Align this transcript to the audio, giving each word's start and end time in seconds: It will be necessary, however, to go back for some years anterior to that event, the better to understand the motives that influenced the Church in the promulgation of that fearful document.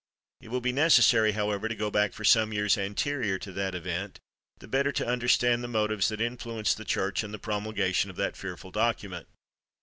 It 0.41 0.47
will 0.47 0.61
be 0.61 0.71
necessary, 0.71 1.33
however, 1.33 1.67
to 1.67 1.75
go 1.75 1.91
back 1.91 2.13
for 2.13 2.23
some 2.23 2.51
years 2.51 2.75
anterior 2.75 3.37
to 3.37 3.51
that 3.51 3.75
event, 3.75 4.19
the 4.57 4.67
better 4.67 4.91
to 4.93 5.05
understand 5.07 5.63
the 5.63 5.67
motives 5.67 6.09
that 6.09 6.19
influenced 6.19 6.77
the 6.77 6.85
Church 6.85 7.23
in 7.23 7.31
the 7.31 7.37
promulgation 7.37 8.09
of 8.09 8.15
that 8.15 8.35
fearful 8.35 8.71
document. 8.71 9.27